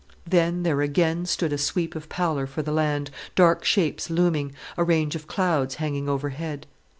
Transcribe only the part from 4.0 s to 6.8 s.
looming, a range of clouds hanging overhead.